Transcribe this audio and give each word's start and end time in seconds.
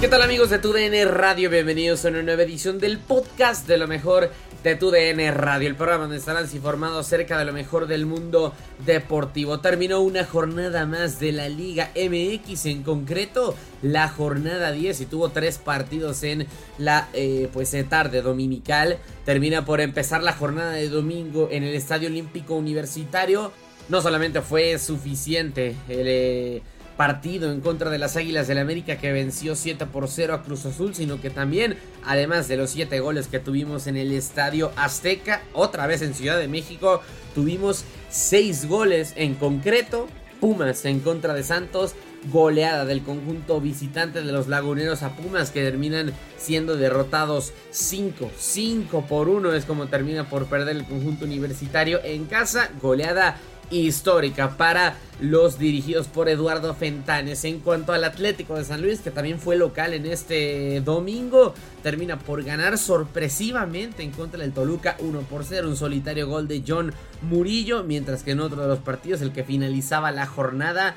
¿Qué 0.00 0.08
tal 0.08 0.22
amigos 0.22 0.48
de 0.48 0.58
tu 0.58 0.72
DN 0.72 1.04
Radio? 1.04 1.50
Bienvenidos 1.50 2.06
a 2.06 2.08
una 2.08 2.22
nueva 2.22 2.42
edición 2.44 2.78
del 2.78 2.96
podcast 2.96 3.68
de 3.68 3.76
lo 3.76 3.86
mejor 3.86 4.30
de 4.64 4.74
tu 4.74 4.90
DN 4.90 5.30
Radio, 5.30 5.68
el 5.68 5.76
programa 5.76 6.04
donde 6.04 6.16
estarán 6.16 6.46
informados 6.50 7.06
acerca 7.06 7.38
de 7.38 7.44
lo 7.44 7.52
mejor 7.52 7.86
del 7.86 8.06
mundo 8.06 8.54
deportivo. 8.86 9.60
Terminó 9.60 10.00
una 10.00 10.24
jornada 10.24 10.86
más 10.86 11.20
de 11.20 11.32
la 11.32 11.50
Liga 11.50 11.90
MX, 11.94 12.64
en 12.64 12.82
concreto 12.82 13.54
la 13.82 14.08
jornada 14.08 14.72
10 14.72 15.02
y 15.02 15.04
tuvo 15.04 15.28
tres 15.28 15.58
partidos 15.58 16.22
en 16.22 16.46
la 16.78 17.10
eh, 17.12 17.50
pues 17.52 17.74
eh, 17.74 17.84
tarde 17.84 18.22
dominical. 18.22 18.96
Termina 19.26 19.66
por 19.66 19.82
empezar 19.82 20.22
la 20.22 20.32
jornada 20.32 20.72
de 20.72 20.88
domingo 20.88 21.48
en 21.52 21.62
el 21.62 21.74
Estadio 21.74 22.08
Olímpico 22.08 22.54
Universitario. 22.54 23.52
No 23.90 24.00
solamente 24.00 24.40
fue 24.40 24.78
suficiente 24.78 25.76
el... 25.90 26.06
Eh, 26.06 26.62
partido 27.00 27.50
en 27.50 27.62
contra 27.62 27.88
de 27.88 27.96
las 27.96 28.18
Águilas 28.18 28.46
del 28.46 28.58
América 28.58 28.98
que 28.98 29.10
venció 29.10 29.56
7 29.56 29.86
por 29.86 30.06
0 30.06 30.34
a 30.34 30.42
Cruz 30.42 30.66
Azul, 30.66 30.94
sino 30.94 31.18
que 31.18 31.30
también, 31.30 31.78
además 32.04 32.46
de 32.46 32.58
los 32.58 32.68
7 32.72 33.00
goles 33.00 33.26
que 33.26 33.38
tuvimos 33.38 33.86
en 33.86 33.96
el 33.96 34.12
Estadio 34.12 34.70
Azteca, 34.76 35.40
otra 35.54 35.86
vez 35.86 36.02
en 36.02 36.12
Ciudad 36.12 36.38
de 36.38 36.46
México, 36.46 37.00
tuvimos 37.34 37.86
6 38.10 38.68
goles 38.68 39.14
en 39.16 39.34
concreto. 39.34 40.08
Pumas 40.40 40.84
en 40.84 41.00
contra 41.00 41.32
de 41.32 41.42
Santos, 41.42 41.94
goleada 42.30 42.84
del 42.84 43.02
conjunto 43.02 43.62
visitante 43.62 44.22
de 44.22 44.32
los 44.32 44.48
laguneros 44.48 45.02
a 45.02 45.16
Pumas 45.16 45.50
que 45.50 45.62
terminan 45.62 46.12
siendo 46.36 46.76
derrotados 46.76 47.54
5, 47.70 48.30
5 48.36 49.06
por 49.06 49.30
1 49.30 49.54
es 49.54 49.64
como 49.64 49.86
termina 49.86 50.28
por 50.28 50.46
perder 50.46 50.76
el 50.76 50.84
conjunto 50.84 51.24
universitario 51.24 52.00
en 52.04 52.26
casa, 52.26 52.70
goleada 52.82 53.38
histórica 53.70 54.56
para 54.56 54.96
los 55.20 55.58
dirigidos 55.58 56.08
por 56.08 56.28
Eduardo 56.28 56.74
Fentanes. 56.74 57.44
En 57.44 57.60
cuanto 57.60 57.92
al 57.92 58.04
Atlético 58.04 58.56
de 58.56 58.64
San 58.64 58.82
Luis, 58.82 59.00
que 59.00 59.10
también 59.10 59.38
fue 59.38 59.56
local 59.56 59.94
en 59.94 60.06
este 60.06 60.80
domingo, 60.80 61.54
termina 61.82 62.18
por 62.18 62.42
ganar 62.42 62.78
sorpresivamente 62.78 64.02
en 64.02 64.10
contra 64.10 64.40
del 64.40 64.52
Toluca 64.52 64.96
1 64.98 65.20
por 65.22 65.44
0, 65.44 65.68
un 65.68 65.76
solitario 65.76 66.28
gol 66.28 66.48
de 66.48 66.62
John 66.66 66.92
Murillo, 67.22 67.84
mientras 67.84 68.22
que 68.22 68.32
en 68.32 68.40
otro 68.40 68.62
de 68.62 68.68
los 68.68 68.78
partidos, 68.80 69.20
el 69.20 69.32
que 69.32 69.44
finalizaba 69.44 70.10
la 70.10 70.26
jornada, 70.26 70.94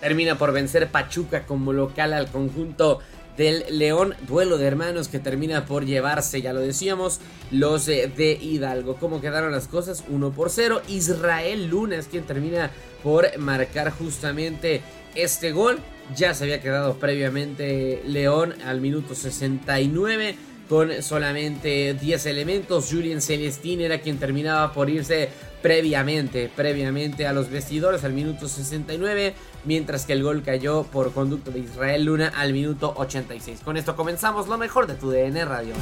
termina 0.00 0.38
por 0.38 0.52
vencer 0.52 0.88
Pachuca 0.88 1.44
como 1.46 1.72
local 1.72 2.12
al 2.12 2.30
conjunto 2.30 3.00
del 3.38 3.64
León. 3.70 4.14
Duelo 4.26 4.58
de 4.58 4.66
hermanos 4.66 5.08
que 5.08 5.18
termina 5.18 5.64
por 5.64 5.86
llevarse, 5.86 6.42
ya 6.42 6.52
lo 6.52 6.60
decíamos, 6.60 7.20
los 7.50 7.86
de 7.86 8.38
Hidalgo. 8.38 8.96
¿Cómo 8.96 9.22
quedaron 9.22 9.52
las 9.52 9.68
cosas? 9.68 10.04
1 10.08 10.32
por 10.32 10.50
0. 10.50 10.82
Israel 10.88 11.68
Luna 11.68 11.96
es 11.96 12.08
quien 12.08 12.24
termina 12.24 12.70
por 13.02 13.38
marcar 13.38 13.90
justamente 13.92 14.82
este 15.14 15.52
gol. 15.52 15.78
Ya 16.14 16.34
se 16.34 16.44
había 16.44 16.60
quedado 16.60 16.96
previamente 16.96 18.02
León 18.04 18.54
al 18.64 18.80
minuto 18.80 19.14
69 19.14 20.36
con 20.68 21.02
solamente 21.02 21.94
10 21.94 22.26
elementos. 22.26 22.88
Julian 22.90 23.22
Celestín 23.22 23.80
era 23.80 24.00
quien 24.00 24.18
terminaba 24.18 24.72
por 24.72 24.90
irse 24.90 25.30
previamente, 25.62 26.50
previamente 26.54 27.26
a 27.26 27.32
los 27.32 27.50
vestidores 27.50 28.04
al 28.04 28.12
minuto 28.12 28.48
69, 28.48 29.34
mientras 29.64 30.06
que 30.06 30.12
el 30.12 30.22
gol 30.22 30.42
cayó 30.42 30.84
por 30.84 31.12
conducto 31.12 31.50
de 31.50 31.60
Israel 31.60 32.04
Luna 32.04 32.32
al 32.36 32.52
minuto 32.52 32.94
86. 32.96 33.60
Con 33.64 33.76
esto 33.76 33.96
comenzamos 33.96 34.48
lo 34.48 34.58
mejor 34.58 34.86
de 34.86 34.94
tu 34.94 35.10
DN 35.10 35.44
Radio. 35.44 35.74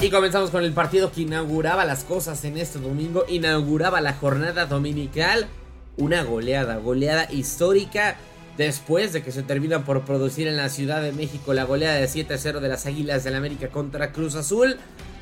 Y 0.00 0.10
comenzamos 0.10 0.50
con 0.50 0.64
el 0.64 0.72
partido 0.72 1.10
que 1.10 1.22
inauguraba 1.22 1.84
las 1.84 2.04
cosas 2.04 2.44
en 2.44 2.58
este 2.58 2.78
domingo, 2.78 3.24
inauguraba 3.28 4.00
la 4.00 4.12
jornada 4.12 4.66
dominical, 4.66 5.46
una 5.96 6.22
goleada, 6.24 6.76
goleada 6.76 7.26
histórica 7.32 8.16
después 8.56 9.12
de 9.12 9.22
que 9.22 9.32
se 9.32 9.42
termina 9.42 9.84
por 9.84 10.04
producir 10.04 10.46
en 10.46 10.56
la 10.56 10.68
Ciudad 10.68 11.02
de 11.02 11.12
México 11.12 11.54
la 11.54 11.64
goleada 11.64 11.96
de 11.96 12.06
7-0 12.06 12.60
de 12.60 12.68
las 12.68 12.86
Águilas 12.86 13.24
del 13.24 13.34
América 13.34 13.68
contra 13.68 14.12
Cruz 14.12 14.34
Azul. 14.34 14.76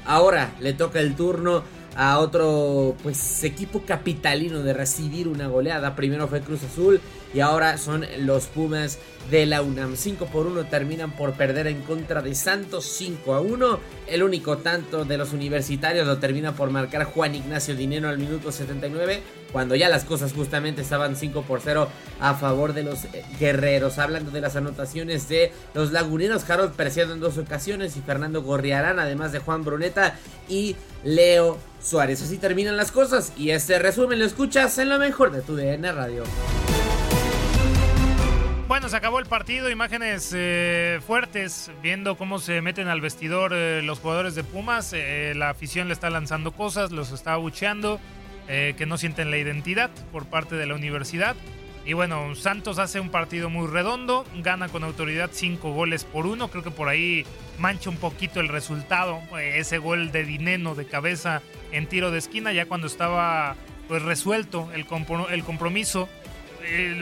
Ahora 0.05 0.52
le 0.61 0.73
toca 0.73 1.00
el 1.00 1.14
turno 1.14 1.62
a 1.94 2.19
otro 2.19 2.97
pues 3.03 3.44
equipo 3.44 3.83
capitalino 3.83 4.62
de 4.62 4.73
recibir 4.73 5.29
una 5.29 5.49
goleada. 5.49 5.94
Primero 5.94 6.29
fue 6.29 6.41
Cruz 6.41 6.62
Azul 6.65 7.00
y 7.34 7.40
ahora 7.40 7.79
son 7.79 8.06
los 8.20 8.46
Pumas 8.46 8.99
de 9.31 9.46
la 9.46 9.62
UNAM. 9.62 9.96
5 9.96 10.26
por 10.26 10.46
1 10.46 10.67
terminan 10.67 11.12
por 11.12 11.32
perder 11.34 11.67
en 11.67 11.82
contra 11.82 12.23
de 12.23 12.34
Santos 12.34 12.84
5 12.84 13.34
a 13.34 13.40
1. 13.40 13.81
El 14.08 14.23
único 14.23 14.58
tanto 14.58 15.05
de 15.05 15.17
los 15.17 15.32
universitarios 15.32 16.06
lo 16.06 16.19
termina 16.19 16.55
por 16.55 16.70
marcar 16.70 17.05
Juan 17.05 17.34
Ignacio 17.34 17.75
Dinero 17.75 18.08
al 18.08 18.19
minuto 18.19 18.52
79, 18.52 19.23
cuando 19.52 19.75
ya 19.75 19.88
las 19.88 20.05
cosas 20.05 20.32
justamente 20.32 20.82
estaban 20.82 21.17
5 21.17 21.43
por 21.43 21.61
0 21.61 21.88
a 22.20 22.34
favor 22.34 22.73
de 22.73 22.82
los 22.82 23.05
eh, 23.05 23.25
guerreros. 23.38 23.99
Hablando 23.99 24.31
de 24.31 24.40
las 24.40 24.56
anotaciones 24.56 25.28
de 25.28 25.52
los 25.75 25.93
laguneros, 25.93 26.49
Harold 26.49 26.73
Preciado 26.73 27.14
en 27.14 27.20
dos 27.20 27.38
ocasiones 27.38 27.96
y 27.96 28.00
Fernando 28.00 28.43
Gorriarán, 28.43 28.99
además 28.99 29.32
de 29.32 29.38
Juan 29.38 29.64
Bruneta 29.64 30.19
y 30.49 30.76
Leo 31.05 31.58
Suárez. 31.82 32.23
Así 32.23 32.38
terminan 32.38 32.76
las 32.76 32.93
cosas 32.93 33.32
y 33.37 33.50
este 33.50 33.78
resumen 33.78 34.19
lo 34.19 34.25
escuchas 34.25 34.76
en 34.78 34.88
lo 34.88 34.99
mejor 34.99 35.32
de 35.32 35.43
tu 35.43 35.56
DN 35.56 35.90
Radio. 35.93 36.25
Bueno, 38.73 38.89
se 38.89 38.97
acabó 38.97 39.19
el 39.19 39.27
partido, 39.27 39.69
imágenes 39.69 40.33
eh, 40.35 40.99
fuertes, 41.07 41.71
viendo 41.83 42.17
cómo 42.17 42.39
se 42.39 42.63
meten 42.63 42.89
al 42.89 43.03
vestidor 43.03 43.53
eh, 43.53 43.83
los 43.83 43.99
jugadores 43.99 44.35
de 44.35 44.45
Pumas, 44.45 44.95
eh, 44.95 45.35
la 45.37 45.51
afición 45.51 45.89
le 45.89 45.93
está 45.93 46.09
lanzando 46.09 46.53
cosas, 46.53 46.91
los 46.91 47.13
está 47.13 47.35
abucheando, 47.35 48.01
que 48.47 48.87
no 48.87 48.97
sienten 48.97 49.31
la 49.31 49.37
identidad 49.37 49.91
por 50.11 50.25
parte 50.25 50.57
de 50.57 50.65
la 50.65 50.75
universidad. 50.75 51.37
Y 51.85 51.93
bueno, 51.93 52.35
Santos 52.35 52.79
hace 52.79 52.99
un 52.99 53.11
partido 53.11 53.51
muy 53.51 53.67
redondo, 53.67 54.25
gana 54.37 54.71
con 54.71 54.85
autoridad 54.85 55.29
5 55.31 55.71
goles 55.75 56.05
por 56.05 56.25
uno, 56.25 56.49
creo 56.49 56.65
que 56.65 56.71
por 56.71 56.89
ahí 56.89 57.27
mancha 57.59 57.91
un 57.91 57.97
poquito 57.97 58.41
el 58.41 58.49
resultado, 58.49 59.21
ese 59.39 59.77
gol 59.77 60.13
de 60.13 60.25
Dineno 60.25 60.75
de 60.75 60.87
cabeza 60.87 61.43
en 61.73 61.87
tiro 61.87 62.11
de 62.11 62.19
esquina, 62.19 62.55
ya 62.55 62.65
cuando 62.65 62.87
estaba 62.87 63.55
pues 63.87 64.01
resuelto 64.01 64.71
el, 64.73 64.87
el 65.31 65.45
compromiso 65.45 66.09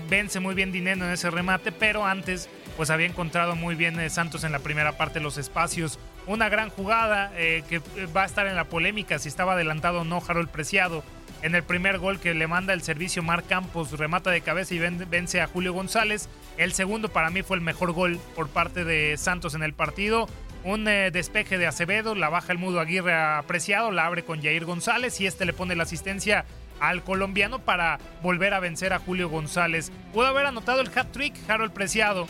vence 0.08 0.40
muy 0.40 0.54
bien 0.54 0.72
Dineno 0.72 1.04
en 1.04 1.12
ese 1.12 1.30
remate, 1.30 1.72
pero 1.72 2.06
antes 2.06 2.48
pues 2.76 2.88
había 2.88 3.06
encontrado 3.06 3.56
muy 3.56 3.74
bien 3.74 4.00
eh, 4.00 4.08
Santos 4.08 4.42
en 4.42 4.52
la 4.52 4.58
primera 4.60 4.96
parte 4.96 5.20
los 5.20 5.36
espacios. 5.36 5.98
Una 6.26 6.48
gran 6.48 6.70
jugada 6.70 7.30
eh, 7.36 7.62
que 7.68 7.76
eh, 7.76 8.06
va 8.16 8.22
a 8.22 8.24
estar 8.24 8.46
en 8.46 8.56
la 8.56 8.64
polémica 8.64 9.18
si 9.18 9.28
estaba 9.28 9.52
adelantado 9.52 10.00
o 10.00 10.04
no 10.04 10.22
Harold 10.26 10.48
Preciado. 10.48 11.04
En 11.42 11.54
el 11.54 11.62
primer 11.62 11.98
gol 11.98 12.20
que 12.20 12.32
le 12.32 12.46
manda 12.46 12.72
el 12.72 12.80
servicio 12.80 13.22
Mar 13.22 13.44
Campos, 13.44 13.98
remata 13.98 14.30
de 14.30 14.40
cabeza 14.40 14.74
y 14.74 14.78
vence 14.78 15.42
a 15.42 15.46
Julio 15.46 15.74
González. 15.74 16.30
El 16.56 16.72
segundo 16.72 17.10
para 17.10 17.28
mí 17.28 17.42
fue 17.42 17.56
el 17.56 17.62
mejor 17.62 17.92
gol 17.92 18.18
por 18.34 18.48
parte 18.48 18.84
de 18.84 19.18
Santos 19.18 19.54
en 19.54 19.62
el 19.62 19.74
partido. 19.74 20.26
Un 20.64 20.84
despeje 20.84 21.56
de 21.56 21.66
Acevedo, 21.66 22.14
la 22.14 22.28
baja 22.28 22.52
el 22.52 22.58
mudo 22.58 22.80
Aguirre 22.80 23.14
apreciado, 23.14 23.90
la 23.90 24.04
abre 24.04 24.24
con 24.24 24.42
Jair 24.42 24.66
González 24.66 25.18
y 25.20 25.26
este 25.26 25.46
le 25.46 25.54
pone 25.54 25.76
la 25.76 25.84
asistencia 25.84 26.44
al 26.80 27.02
colombiano 27.02 27.60
para 27.60 27.98
volver 28.22 28.54
a 28.54 28.60
vencer 28.60 28.92
a 28.92 28.98
Julio 28.98 29.28
González. 29.28 29.92
Pudo 30.12 30.26
haber 30.26 30.46
anotado 30.46 30.80
el 30.80 30.90
hat-trick 30.94 31.34
Harold 31.48 31.72
Preciado. 31.72 32.26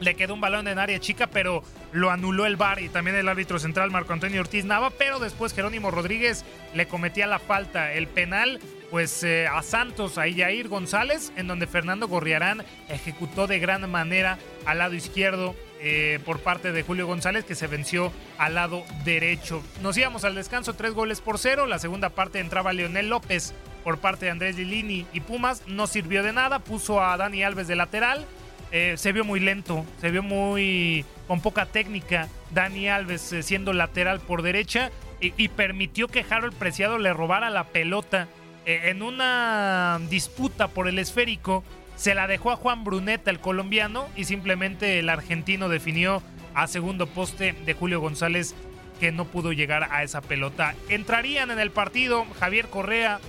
Le 0.00 0.14
quedó 0.14 0.32
un 0.34 0.40
balón 0.40 0.66
en 0.66 0.78
área 0.78 0.98
chica, 0.98 1.26
pero 1.26 1.62
lo 1.92 2.10
anuló 2.10 2.46
el 2.46 2.56
VAR 2.56 2.80
y 2.80 2.88
también 2.88 3.16
el 3.16 3.28
árbitro 3.28 3.58
central 3.58 3.90
Marco 3.90 4.14
Antonio 4.14 4.40
Ortiz 4.40 4.64
Nava. 4.64 4.90
Pero 4.90 5.18
después 5.18 5.52
Jerónimo 5.52 5.90
Rodríguez 5.90 6.44
le 6.74 6.86
cometía 6.86 7.26
la 7.26 7.38
falta, 7.38 7.92
el 7.92 8.08
penal, 8.08 8.60
pues 8.90 9.22
eh, 9.22 9.46
a 9.46 9.62
Santos, 9.62 10.16
a 10.16 10.26
Yair 10.26 10.68
González, 10.68 11.32
en 11.36 11.48
donde 11.48 11.66
Fernando 11.66 12.08
Gorriarán 12.08 12.64
ejecutó 12.88 13.46
de 13.46 13.58
gran 13.58 13.90
manera 13.90 14.38
al 14.64 14.78
lado 14.78 14.94
izquierdo 14.94 15.54
eh, 15.82 16.18
por 16.26 16.40
parte 16.40 16.72
de 16.72 16.82
Julio 16.82 17.06
González 17.06 17.46
que 17.46 17.54
se 17.54 17.66
venció 17.66 18.12
al 18.36 18.54
lado 18.54 18.84
derecho. 19.04 19.62
Nos 19.80 19.96
íbamos 19.96 20.24
al 20.24 20.34
descanso 20.34 20.74
tres 20.74 20.92
goles 20.92 21.22
por 21.22 21.38
cero. 21.38 21.64
La 21.64 21.78
segunda 21.78 22.10
parte 22.10 22.38
entraba 22.38 22.74
Leonel 22.74 23.08
López 23.08 23.54
por 23.82 23.96
parte 23.96 24.26
de 24.26 24.30
Andrés 24.30 24.56
Lilini 24.56 25.06
y 25.14 25.20
Pumas. 25.20 25.62
No 25.66 25.86
sirvió 25.86 26.22
de 26.22 26.34
nada. 26.34 26.58
Puso 26.58 27.02
a 27.02 27.16
Dani 27.16 27.42
Alves 27.44 27.66
de 27.66 27.76
lateral. 27.76 28.26
Eh, 28.72 28.94
se 28.98 29.12
vio 29.12 29.24
muy 29.24 29.40
lento, 29.40 29.86
se 30.02 30.10
vio 30.10 30.22
muy 30.22 31.06
con 31.26 31.40
poca 31.40 31.64
técnica. 31.64 32.28
Dani 32.50 32.90
Alves 32.90 33.32
eh, 33.32 33.42
siendo 33.42 33.72
lateral 33.72 34.20
por 34.20 34.42
derecha 34.42 34.90
y, 35.18 35.48
permitió 35.48 36.08
que 36.08 36.24
Harold 36.28 36.54
Preciado 36.54 36.98
le 36.98 37.12
robara 37.12 37.48
la 37.50 37.64
pelota 37.64 38.28
en 38.64 39.02
una 39.02 39.98
disputa 40.08 40.68
por 40.68 40.88
el 40.88 40.98
esférico 40.98 41.64
se 42.00 42.14
la 42.14 42.26
dejó 42.26 42.50
a 42.50 42.56
Juan 42.56 42.82
Bruneta, 42.82 43.30
el 43.30 43.40
colombiano, 43.40 44.08
y 44.16 44.24
simplemente 44.24 44.98
el 44.98 45.10
argentino 45.10 45.68
definió 45.68 46.22
a 46.54 46.66
segundo 46.66 47.06
poste 47.06 47.52
de 47.52 47.74
Julio 47.74 48.00
González 48.00 48.54
que 48.98 49.12
no 49.12 49.26
pudo 49.26 49.52
llegar 49.52 49.86
a 49.92 50.02
esa 50.02 50.22
pelota. 50.22 50.74
Entrarían 50.88 51.50
en 51.50 51.58
el 51.58 51.70
partido 51.70 52.24
Javier 52.38 52.68
Correa 52.68 53.20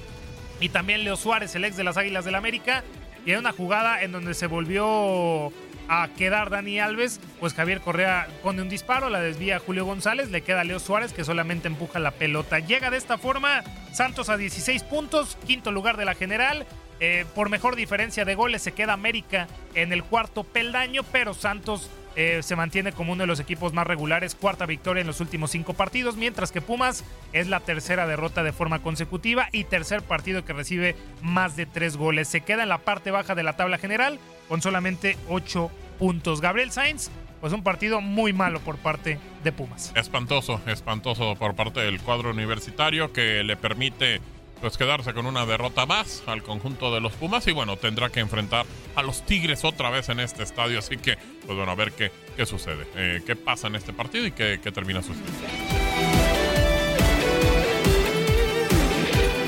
y 0.61 0.69
también 0.69 1.03
Leo 1.03 1.17
Suárez, 1.17 1.53
el 1.53 1.65
ex 1.65 1.75
de 1.75 1.83
las 1.83 1.97
Águilas 1.97 2.23
del 2.23 2.35
América, 2.35 2.85
y 3.25 3.33
en 3.33 3.39
una 3.39 3.51
jugada 3.51 4.03
en 4.03 4.13
donde 4.13 4.33
se 4.33 4.47
volvió 4.47 5.51
a 5.89 6.07
quedar 6.17 6.49
Dani 6.49 6.79
Alves, 6.79 7.19
pues 7.41 7.53
Javier 7.53 7.81
Correa 7.81 8.29
pone 8.41 8.61
un 8.61 8.69
disparo, 8.69 9.09
la 9.09 9.19
desvía 9.19 9.59
Julio 9.59 9.83
González, 9.83 10.31
le 10.31 10.43
queda 10.43 10.63
Leo 10.63 10.79
Suárez 10.79 11.11
que 11.11 11.25
solamente 11.25 11.67
empuja 11.67 11.99
la 11.99 12.11
pelota. 12.11 12.59
Llega 12.59 12.89
de 12.89 12.95
esta 12.95 13.17
forma 13.17 13.65
Santos 13.91 14.29
a 14.29 14.37
16 14.37 14.83
puntos, 14.83 15.37
quinto 15.45 15.73
lugar 15.73 15.97
de 15.97 16.05
la 16.05 16.15
general, 16.15 16.65
eh, 17.01 17.25
por 17.35 17.49
mejor 17.49 17.75
diferencia 17.75 18.23
de 18.25 18.35
goles 18.35 18.61
se 18.61 18.73
queda 18.73 18.93
América 18.93 19.47
en 19.73 19.91
el 19.91 20.03
cuarto 20.03 20.43
peldaño, 20.43 21.01
pero 21.11 21.33
Santos 21.33 21.89
eh, 22.15 22.41
se 22.43 22.55
mantiene 22.55 22.91
como 22.91 23.13
uno 23.13 23.23
de 23.23 23.27
los 23.27 23.39
equipos 23.39 23.73
más 23.73 23.87
regulares, 23.87 24.35
cuarta 24.35 24.67
victoria 24.67 25.01
en 25.01 25.07
los 25.07 25.19
últimos 25.19 25.49
cinco 25.49 25.73
partidos, 25.73 26.15
mientras 26.15 26.51
que 26.51 26.61
Pumas 26.61 27.03
es 27.33 27.47
la 27.47 27.59
tercera 27.61 28.05
derrota 28.05 28.43
de 28.43 28.53
forma 28.53 28.83
consecutiva 28.83 29.47
y 29.51 29.63
tercer 29.63 30.03
partido 30.03 30.45
que 30.45 30.53
recibe 30.53 30.95
más 31.23 31.55
de 31.55 31.65
tres 31.65 31.97
goles. 31.97 32.27
Se 32.27 32.41
queda 32.41 32.63
en 32.63 32.69
la 32.69 32.77
parte 32.77 33.09
baja 33.09 33.33
de 33.33 33.43
la 33.43 33.53
tabla 33.53 33.79
general 33.79 34.19
con 34.47 34.61
solamente 34.61 35.17
ocho 35.27 35.71
puntos. 35.97 36.39
Gabriel 36.39 36.71
Sainz, 36.71 37.09
pues 37.39 37.51
un 37.51 37.63
partido 37.63 38.01
muy 38.01 38.31
malo 38.31 38.59
por 38.59 38.77
parte 38.77 39.17
de 39.43 39.51
Pumas. 39.51 39.91
Espantoso, 39.95 40.61
espantoso 40.67 41.35
por 41.35 41.55
parte 41.55 41.79
del 41.79 41.99
cuadro 41.99 42.29
universitario 42.29 43.11
que 43.11 43.43
le 43.43 43.55
permite 43.55 44.21
pues 44.61 44.77
quedarse 44.77 45.13
con 45.13 45.25
una 45.25 45.45
derrota 45.45 45.85
más 45.85 46.23
al 46.27 46.43
conjunto 46.43 46.93
de 46.93 47.01
los 47.01 47.13
Pumas 47.13 47.47
y 47.47 47.51
bueno, 47.51 47.77
tendrá 47.77 48.09
que 48.09 48.19
enfrentar 48.19 48.65
a 48.95 49.01
los 49.01 49.25
Tigres 49.25 49.65
otra 49.65 49.89
vez 49.89 50.09
en 50.09 50.19
este 50.19 50.43
estadio, 50.43 50.79
así 50.79 50.97
que 50.97 51.17
pues 51.45 51.57
bueno, 51.57 51.71
a 51.71 51.75
ver 51.75 51.91
qué, 51.91 52.11
qué 52.37 52.45
sucede, 52.45 52.85
eh, 52.95 53.21
qué 53.25 53.35
pasa 53.35 53.67
en 53.67 53.75
este 53.75 53.91
partido 53.91 54.25
y 54.25 54.31
qué, 54.31 54.59
qué 54.63 54.71
termina 54.71 55.01
sucediendo. 55.01 55.31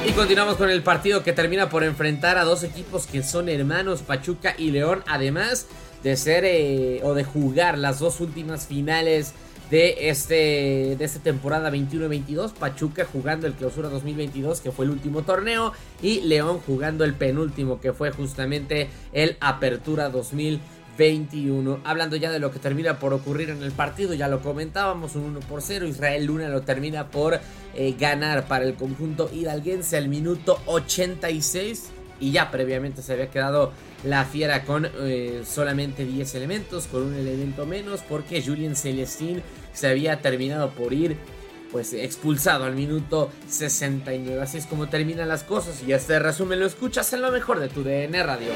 Y 0.06 0.12
continuamos 0.12 0.58
con 0.58 0.70
el 0.70 0.84
partido 0.84 1.24
que 1.24 1.32
termina 1.32 1.70
por 1.70 1.84
enfrentar 1.84 2.38
a 2.38 2.44
dos 2.44 2.64
equipos 2.64 3.08
que 3.08 3.24
son 3.24 3.48
hermanos, 3.48 4.02
Pachuca 4.02 4.56
y 4.58 4.72
León, 4.72 5.04
además 5.08 5.68
de 6.04 6.18
ser 6.18 6.44
eh, 6.46 7.00
o 7.04 7.14
de 7.14 7.24
jugar 7.24 7.78
las 7.78 8.00
dos 8.00 8.20
últimas 8.20 8.68
finales 8.68 9.34
de, 9.74 10.10
este, 10.10 10.96
de 10.96 11.04
esta 11.04 11.20
temporada 11.20 11.72
21-22. 11.72 12.54
Pachuca 12.54 13.08
jugando 13.12 13.48
el 13.48 13.54
clausura 13.54 13.90
2022, 13.90 14.62
que 14.62 14.72
fue 14.72 14.86
el 14.86 14.92
último 14.92 15.24
torneo. 15.24 15.74
Y 16.00 16.22
León 16.22 16.60
jugando 16.64 17.04
el 17.04 17.16
penúltimo, 17.16 17.82
que 17.82 17.92
fue 17.92 18.12
justamente 18.12 18.92
el 19.14 19.36
Apertura 19.40 20.10
2021. 20.10 21.80
Hablando 21.86 22.16
ya 22.18 22.30
de 22.30 22.38
lo 22.38 22.52
que 22.52 22.60
termina 22.60 23.00
por 23.00 23.14
ocurrir 23.14 23.50
en 23.50 23.64
el 23.64 23.72
partido, 23.72 24.14
ya 24.14 24.28
lo 24.28 24.44
comentábamos, 24.44 25.16
un 25.16 25.24
1 25.24 25.40
por 25.40 25.64
0. 25.64 25.88
Israel 25.88 26.24
Luna 26.24 26.50
lo 26.50 26.62
termina 26.62 27.10
por 27.10 27.40
eh, 27.74 27.96
ganar 28.00 28.48
para 28.48 28.66
el 28.66 28.76
conjunto 28.76 29.32
hidalguense 29.34 29.98
al 29.98 30.08
minuto 30.08 30.62
86. 30.68 31.90
Y 32.20 32.32
ya 32.32 32.52
previamente 32.52 33.02
se 33.02 33.14
había 33.14 33.32
quedado 33.32 33.74
la 34.04 34.24
fiera 34.24 34.66
con 34.66 34.86
eh, 34.86 35.42
solamente 35.46 36.06
10 36.06 36.36
elementos, 36.36 36.88
con 36.88 37.02
un 37.02 37.16
elemento 37.16 37.66
menos, 37.66 38.02
porque 38.08 38.42
Julien 38.42 38.76
Celestin 38.76 39.42
se 39.74 39.88
había 39.88 40.22
terminado 40.22 40.72
por 40.72 40.94
ir 40.94 41.18
pues 41.72 41.92
expulsado 41.94 42.66
al 42.66 42.76
minuto 42.76 43.32
69. 43.50 44.42
Así 44.42 44.60
es 44.60 44.68
como 44.68 44.90
terminan 44.90 45.28
las 45.28 45.44
cosas 45.44 45.82
y 45.86 45.92
este 45.92 46.20
resumen 46.20 46.60
lo 46.60 46.68
escuchas 46.68 47.12
en 47.14 47.22
lo 47.22 47.32
mejor 47.32 47.60
de 47.60 47.68
tu 47.68 47.84
DN 47.84 48.22
Radio. 48.22 48.50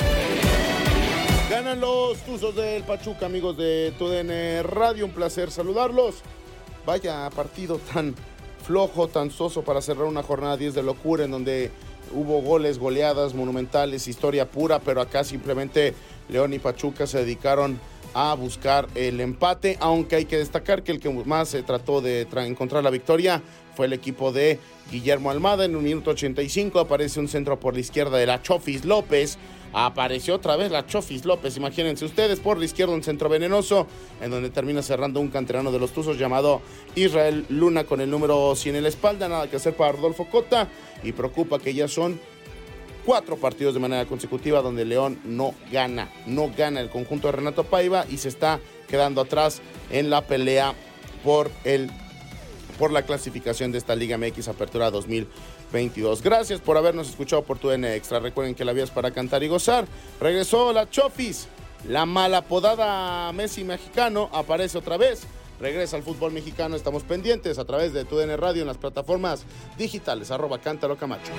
Ganan 1.49 1.79
los 1.79 2.19
Tuzos 2.19 2.55
del 2.55 2.83
Pachuca, 2.83 3.25
amigos 3.25 3.57
de 3.57 3.93
tu 3.97 4.07
DN 4.07 4.61
Radio, 4.63 5.05
un 5.05 5.11
placer 5.11 5.49
saludarlos. 5.49 6.17
Vaya 6.85 7.29
partido 7.31 7.79
tan 7.91 8.13
flojo, 8.65 9.07
tan 9.07 9.31
soso 9.31 9.63
para 9.63 9.81
cerrar 9.81 10.05
una 10.05 10.21
jornada 10.21 10.55
10 10.55 10.75
de 10.75 10.83
locura 10.83 11.23
en 11.23 11.31
donde 11.31 11.71
hubo 12.13 12.41
goles, 12.41 12.77
goleadas 12.77 13.33
monumentales, 13.33 14.07
historia 14.07 14.51
pura, 14.51 14.79
pero 14.79 15.01
acá 15.01 15.23
simplemente 15.23 15.95
León 16.29 16.53
y 16.53 16.59
Pachuca 16.59 17.07
se 17.07 17.19
dedicaron 17.19 17.79
a 18.19 18.33
buscar 18.33 18.87
el 18.95 19.21
empate, 19.21 19.77
aunque 19.79 20.15
hay 20.15 20.25
que 20.25 20.39
destacar 20.39 20.81
que 20.81 20.91
el 20.91 20.99
que 20.99 21.07
más 21.07 21.49
se 21.49 21.61
trató 21.61 22.01
de 22.01 22.27
encontrar 22.47 22.83
la 22.83 22.89
victoria 22.89 23.43
fue 23.75 23.85
el 23.85 23.93
equipo 23.93 24.31
de 24.31 24.57
Guillermo 24.91 25.29
Almada. 25.29 25.65
En 25.65 25.75
un 25.75 25.83
minuto 25.83 26.09
85 26.09 26.79
aparece 26.79 27.19
un 27.19 27.27
centro 27.27 27.59
por 27.59 27.75
la 27.75 27.79
izquierda 27.79 28.17
de 28.17 28.25
la 28.25 28.41
Chofis 28.41 28.85
López. 28.85 29.37
Apareció 29.71 30.33
otra 30.33 30.55
vez 30.55 30.71
la 30.71 30.87
Chofis 30.87 31.25
López, 31.25 31.57
imagínense 31.57 32.05
ustedes, 32.05 32.39
por 32.39 32.57
la 32.57 32.65
izquierda 32.65 32.95
un 32.95 33.03
centro 33.03 33.29
venenoso, 33.29 33.85
en 34.19 34.31
donde 34.31 34.49
termina 34.49 34.81
cerrando 34.81 35.19
un 35.19 35.27
canterano 35.27 35.71
de 35.71 35.77
los 35.77 35.91
Tuzos 35.91 36.17
llamado 36.17 36.61
Israel 36.95 37.45
Luna 37.49 37.83
con 37.83 38.01
el 38.01 38.09
número 38.09 38.55
100 38.55 38.77
en 38.77 38.81
la 38.81 38.89
espalda. 38.89 39.29
Nada 39.29 39.47
que 39.47 39.57
hacer 39.57 39.75
para 39.75 39.91
Rodolfo 39.91 40.25
Cota 40.25 40.69
y 41.03 41.11
preocupa 41.11 41.59
que 41.59 41.75
ya 41.75 41.87
son 41.87 42.19
cuatro 43.07 43.37
partidos 43.37 43.73
de 43.73 43.79
manera 43.79 44.05
consecutiva 44.05 44.61
donde 44.61 44.83
León 44.83 45.17
no 45.23 45.53
gana, 45.71 46.11
no 46.25 46.51
gana 46.55 46.81
el 46.81 46.89
conjunto 46.89 47.29
de 47.29 47.37
Renato 47.37 47.63
Paiva 47.63 48.05
y 48.09 48.17
se 48.17 48.27
está 48.27 48.59
quedando 48.89 49.21
atrás 49.21 49.61
en 49.89 50.09
la 50.09 50.27
pelea 50.27 50.73
por 51.23 51.49
el 51.63 51.89
por 52.77 52.91
la 52.91 53.03
clasificación 53.03 53.71
de 53.71 53.77
esta 53.77 53.95
Liga 53.95 54.17
MX 54.17 54.49
Apertura 54.49 54.91
2022. 54.91 56.21
Gracias 56.21 56.59
por 56.59 56.75
habernos 56.75 57.09
escuchado 57.09 57.43
por 57.43 57.57
tu 57.57 57.71
N 57.71 57.95
Extra. 57.95 58.19
Recuerden 58.19 58.55
que 58.55 58.65
la 58.65 58.73
vida 58.73 58.83
es 58.83 58.91
para 58.91 59.11
cantar 59.11 59.41
y 59.41 59.47
gozar. 59.47 59.87
Regresó 60.19 60.73
la 60.73 60.89
Chofis, 60.89 61.47
la 61.87 62.05
malapodada 62.05 63.31
Messi 63.31 63.63
mexicano, 63.63 64.29
aparece 64.33 64.77
otra 64.77 64.97
vez 64.97 65.25
regresa 65.59 65.95
al 65.95 66.03
fútbol 66.03 66.33
mexicano. 66.33 66.75
Estamos 66.75 67.03
pendientes 67.03 67.57
a 67.57 67.65
través 67.65 67.93
de 67.93 68.03
TUDN 68.05 68.37
Radio 68.37 68.61
en 68.61 68.67
las 68.67 68.77
plataformas 68.77 69.45
digitales, 69.77 70.29
arroba 70.29 70.59
Cántaro 70.59 70.97
Camacho. 70.97 71.31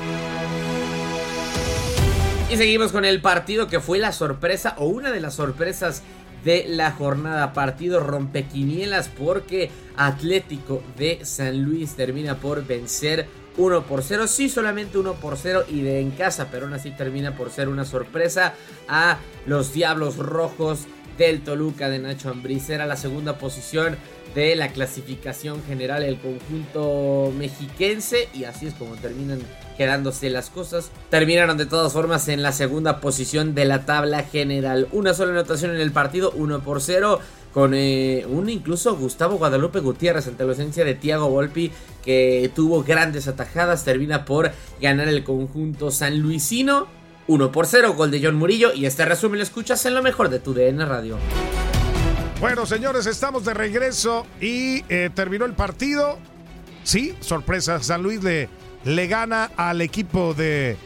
Y 2.50 2.57
seguimos 2.57 2.93
con 2.93 3.05
el 3.05 3.21
partido 3.21 3.69
que 3.69 3.78
fue 3.78 3.99
la 3.99 4.11
sorpresa 4.11 4.75
o 4.78 4.87
una 4.87 5.12
de 5.12 5.21
las 5.21 5.35
sorpresas 5.35 6.02
de 6.45 6.64
la 6.67 6.93
jornada. 6.93 7.52
Partido 7.52 8.00
rompequinielas 8.00 9.09
porque 9.09 9.71
Atlético 9.99 10.83
de 10.97 11.26
San 11.26 11.62
Luis 11.62 11.95
termina 11.95 12.37
por 12.37 12.67
vencer 12.67 13.26
1 13.59 13.83
por 13.83 14.02
0. 14.02 14.26
Sí, 14.26 14.49
solamente 14.49 14.97
1 14.97 15.12
por 15.17 15.37
0 15.37 15.64
y 15.69 15.83
de 15.83 16.00
en 16.00 16.11
casa, 16.12 16.49
pero 16.50 16.64
aún 16.64 16.73
así 16.73 16.90
termina 16.90 17.37
por 17.37 17.50
ser 17.50 17.69
una 17.69 17.85
sorpresa 17.85 18.55
a 18.88 19.19
los 19.45 19.75
Diablos 19.75 20.17
Rojos 20.17 20.87
del 21.19 21.43
Toluca 21.43 21.90
de 21.90 21.99
Nacho 21.99 22.31
Ambriz. 22.31 22.71
Era 22.71 22.87
la 22.87 22.97
segunda 22.97 23.37
posición 23.37 23.99
de 24.35 24.57
la 24.57 24.69
clasificación 24.69 25.62
general 25.64 26.02
el 26.02 26.19
conjunto 26.19 27.31
mexiquense 27.37 28.31
y 28.33 28.45
así 28.45 28.69
es 28.69 28.75
como 28.75 28.95
terminan 28.97 29.40
quedándose 29.78 30.28
las 30.28 30.50
cosas. 30.50 30.90
Terminaron 31.08 31.56
de 31.56 31.64
todas 31.64 31.92
formas 31.94 32.28
en 32.28 32.42
la 32.42 32.52
segunda 32.52 33.00
posición 33.00 33.54
de 33.54 33.64
la 33.64 33.87
tabla 33.87 34.25
general. 34.25 34.88
Una 34.92 35.14
sola 35.14 35.32
anotación 35.32 35.75
en 35.75 35.80
el 35.80 35.92
partido, 35.92 36.32
1 36.32 36.61
por 36.61 36.82
0. 36.82 37.20
Con 37.54 37.73
eh, 37.73 38.26
un 38.28 38.50
incluso 38.50 38.94
Gustavo 38.97 39.38
Guadalupe 39.38 39.80
Gutiérrez 39.80 40.26
ante 40.26 40.44
la 40.44 40.50
ausencia 40.50 40.85
de 40.85 40.94
Thiago 40.94 41.30
Volpi 41.30 41.73
que 42.04 42.50
tuvo 42.54 42.82
grandes 42.82 43.26
atajadas. 43.26 43.85
Termina 43.85 44.26
por 44.26 44.52
ganar 44.82 45.08
el 45.08 45.25
conjunto 45.25 45.90
sanluisino. 45.90 46.88
1 47.26 47.52
por 47.52 47.66
0, 47.66 47.94
gol 47.94 48.11
de 48.11 48.20
John 48.23 48.35
Murillo. 48.35 48.75
Y 48.75 48.85
este 48.85 49.04
resumen 49.04 49.38
lo 49.38 49.44
escuchas 49.44 49.85
en 49.87 49.94
lo 49.94 50.02
mejor 50.02 50.28
de 50.28 50.40
tu 50.40 50.52
DN 50.52 50.85
Radio. 50.85 51.16
Bueno, 52.40 52.66
señores, 52.66 53.06
estamos 53.06 53.44
de 53.44 53.54
regreso 53.54 54.26
y 54.40 54.85
eh, 54.88 55.11
terminó 55.14 55.44
el 55.44 55.54
partido. 55.54 56.18
Sí, 56.85 57.14
sorpresa, 57.20 57.82
San 57.82 58.02
Luis 58.02 58.23
le, 58.23 58.49
le 58.85 59.06
gana 59.06 59.50
al 59.56 59.80
equipo 59.80 60.35
de 60.35 60.76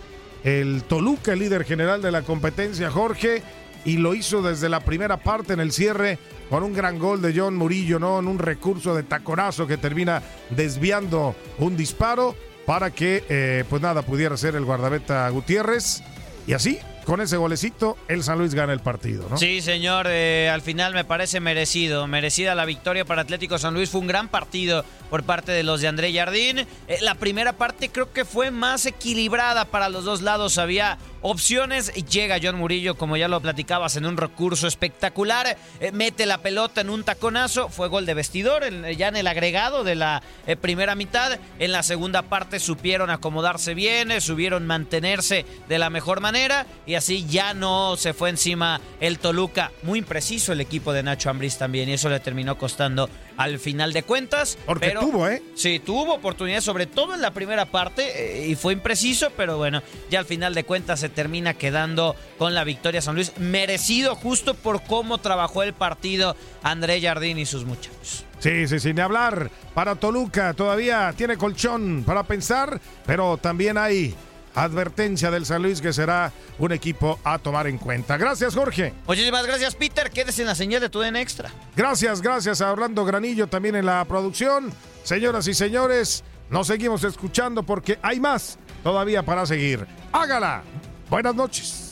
el 0.44 0.82
Toluca, 0.84 1.32
el 1.32 1.38
líder 1.38 1.64
general 1.64 2.02
de 2.02 2.11
la 2.11 2.22
competencia, 2.22 2.90
Jorge, 2.90 3.42
y 3.84 3.96
lo 3.96 4.14
hizo 4.14 4.42
desde 4.42 4.68
la 4.68 4.80
primera 4.80 5.16
parte 5.16 5.52
en 5.52 5.61
el 5.61 5.72
cierre 5.72 6.18
con 6.50 6.62
un 6.62 6.72
gran 6.72 6.99
gol 6.99 7.22
de 7.22 7.32
John 7.37 7.56
Murillo, 7.56 7.99
¿no? 7.99 8.18
En 8.18 8.28
un 8.28 8.38
recurso 8.38 8.94
de 8.94 9.02
tacorazo 9.02 9.66
que 9.66 9.76
termina 9.76 10.22
desviando 10.50 11.34
un 11.58 11.76
disparo 11.76 12.37
para 12.66 12.90
que, 12.90 13.25
eh, 13.28 13.64
pues 13.68 13.82
nada, 13.82 14.02
pudiera 14.02 14.37
ser 14.37 14.54
el 14.54 14.64
guardaveta 14.64 15.28
Gutiérrez. 15.30 16.02
Y 16.46 16.52
así, 16.52 16.78
con 17.04 17.21
ese 17.21 17.37
golecito, 17.37 17.97
el 18.09 18.23
San 18.23 18.38
Luis 18.38 18.54
gana 18.54 18.73
el 18.73 18.80
partido, 18.80 19.26
¿no? 19.28 19.37
Sí, 19.37 19.61
señor, 19.61 20.06
eh, 20.09 20.50
al 20.52 20.62
final 20.62 20.94
me 20.94 21.04
parece 21.04 21.40
merecido, 21.40 22.06
merecida 22.06 22.54
la 22.54 22.64
victoria 22.64 23.04
para 23.04 23.23
Atlético 23.23 23.59
San 23.59 23.75
Luis. 23.75 23.90
Fue 23.90 24.00
un 24.00 24.06
gran 24.06 24.28
partido 24.28 24.85
por 25.11 25.25
parte 25.25 25.52
de 25.52 25.62
los 25.62 25.80
de 25.80 25.88
André 25.88 26.12
Jardín. 26.12 26.61
Eh, 26.61 26.66
la 27.00 27.14
primera 27.14 27.54
parte 27.54 27.88
creo 27.88 28.12
que 28.12 28.25
fue 28.25 28.50
más 28.50 28.87
equilibrada 28.87 29.64
para 29.64 29.88
los 29.88 30.04
dos 30.04 30.23
lados. 30.23 30.59
Había 30.59 30.99
opciones. 31.22 31.92
Llega 31.94 32.38
John 32.42 32.56
Murillo, 32.56 32.96
como 32.96 33.16
ya 33.16 33.28
lo 33.28 33.40
platicabas, 33.40 33.96
en 33.96 34.06
un 34.06 34.16
recurso 34.16 34.66
espectacular. 34.66 35.56
Eh, 35.80 35.92
mete 35.92 36.26
la 36.26 36.38
pelota 36.38 36.82
en 36.82 36.90
un 36.90 37.04
taconazo. 37.04 37.68
Fue 37.68 37.88
gol 37.88 38.06
de 38.06 38.14
vestidor 38.14 38.62
ya 38.96 39.08
en 39.08 39.16
el 39.16 39.26
agregado 39.26 39.84
de 39.84 39.94
la 39.94 40.22
eh, 40.46 40.56
primera 40.56 40.94
mitad. 40.94 41.38
En 41.58 41.72
la 41.72 41.82
segunda 41.82 42.22
parte 42.22 42.60
supieron 42.60 43.10
acomodarse 43.10 43.74
bien, 43.74 44.10
eh, 44.10 44.20
subieron 44.20 44.66
mantenerse 44.66 45.46
de 45.68 45.78
la 45.78 45.90
mejor 45.90 46.20
manera. 46.20 46.66
Y 46.86 46.94
así 46.94 47.26
ya 47.26 47.54
no 47.54 47.96
se 47.96 48.12
fue 48.12 48.30
encima 48.30 48.80
el 49.00 49.18
Toluca. 49.18 49.72
Muy 49.82 50.00
impreciso 50.00 50.52
el 50.52 50.60
equipo 50.60 50.92
de 50.92 51.02
Nacho 51.02 51.30
Ambriz 51.30 51.56
también. 51.56 51.88
Y 51.88 51.94
eso 51.94 52.08
le 52.08 52.20
terminó 52.20 52.58
costando 52.58 53.08
al 53.36 53.58
final 53.58 53.92
de 53.92 54.02
cuentas. 54.02 54.58
Porque 54.66 54.90
tuvo, 54.90 55.28
¿eh? 55.28 55.42
Sí, 55.54 55.78
tuvo 55.78 56.14
oportunidad, 56.14 56.60
sobre 56.60 56.86
todo 56.86 57.14
en 57.14 57.20
la 57.20 57.32
primera 57.32 57.66
parte. 57.66 58.46
y 58.46 58.54
fue 58.54 58.72
impreciso, 58.72 59.30
pero 59.36 59.56
bueno, 59.56 59.82
ya 60.10 60.18
al 60.18 60.24
final 60.26 60.54
de 60.54 60.64
cuentas 60.64 61.00
se 61.00 61.08
termina 61.08 61.54
quedando 61.54 62.16
con 62.38 62.54
la 62.54 62.64
victoria 62.64 63.00
San 63.00 63.14
Luis. 63.14 63.32
Merecido 63.38 64.14
justo 64.14 64.54
por 64.54 64.82
cómo 64.82 65.18
trabajó 65.18 65.62
el 65.62 65.72
partido 65.72 66.36
André 66.62 67.00
Jardín 67.00 67.38
y 67.38 67.46
sus 67.46 67.64
muchachos. 67.64 68.24
Sí, 68.38 68.66
sí, 68.66 68.80
sin 68.80 68.98
hablar. 68.98 69.50
Para 69.72 69.94
Toluca 69.94 70.52
todavía 70.54 71.14
tiene 71.16 71.36
colchón 71.36 72.02
para 72.04 72.24
pensar, 72.24 72.80
pero 73.06 73.36
también 73.36 73.78
hay 73.78 74.14
advertencia 74.54 75.30
del 75.30 75.47
San 75.47 75.62
Luis 75.62 75.80
que 75.80 75.92
será 75.92 76.32
un 76.59 76.73
equipo 76.73 77.18
a 77.25 77.38
tomar 77.38 77.66
en 77.66 77.78
cuenta. 77.78 78.16
Gracias, 78.16 78.54
Jorge. 78.54 78.92
Muchísimas 79.06 79.47
gracias, 79.47 79.75
Peter. 79.75 80.11
Quédese 80.11 80.42
en 80.42 80.49
la 80.49 80.54
señal 80.54 80.80
de 80.80 80.88
tu 80.88 81.00
Den 81.00 81.16
Extra. 81.16 81.50
Gracias, 81.76 82.21
gracias 82.21 82.61
a 82.61 82.73
Orlando 82.73 83.04
Granillo 83.04 83.47
también 83.47 83.76
en 83.76 83.87
la 83.87 84.04
producción. 84.04 84.73
Señoras 85.04 85.49
y 85.49 85.54
señores, 85.54 86.23
nos 86.50 86.66
seguimos 86.66 87.02
escuchando 87.04 87.62
porque 87.62 87.99
hay 88.02 88.21
más 88.21 88.59
todavía 88.82 89.23
para 89.23 89.47
seguir. 89.47 89.87
Hágala. 90.12 90.62
Buenas 91.09 91.35
noches. 91.35 91.91